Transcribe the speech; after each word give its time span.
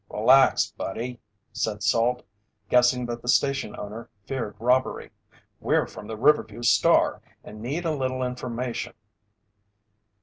"Relax, 0.09 0.71
buddy," 0.71 1.19
said 1.53 1.83
Salt, 1.83 2.23
guessing 2.69 3.05
that 3.05 3.21
the 3.21 3.27
station 3.27 3.75
owner 3.77 4.09
feared 4.25 4.55
robbery. 4.57 5.11
"We're 5.59 5.85
from 5.85 6.07
the 6.07 6.17
Riverview 6.17 6.63
Star 6.63 7.21
and 7.43 7.61
need 7.61 7.85
a 7.85 7.93
little 7.93 8.23
information." 8.23 8.95